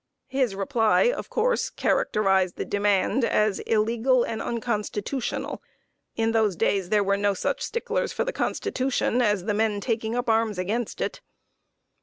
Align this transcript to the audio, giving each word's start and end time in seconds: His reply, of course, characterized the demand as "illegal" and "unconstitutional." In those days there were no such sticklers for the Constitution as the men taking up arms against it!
His 0.29 0.55
reply, 0.55 1.11
of 1.11 1.29
course, 1.29 1.69
characterized 1.69 2.55
the 2.57 2.65
demand 2.65 3.23
as 3.23 3.59
"illegal" 3.67 4.23
and 4.23 4.41
"unconstitutional." 4.41 5.61
In 6.15 6.31
those 6.31 6.55
days 6.55 6.89
there 6.89 7.03
were 7.03 7.17
no 7.17 7.35
such 7.35 7.61
sticklers 7.61 8.11
for 8.11 8.23
the 8.25 8.33
Constitution 8.33 9.21
as 9.21 9.45
the 9.45 9.53
men 9.53 9.79
taking 9.79 10.15
up 10.15 10.27
arms 10.27 10.57
against 10.57 11.01
it! 11.01 11.21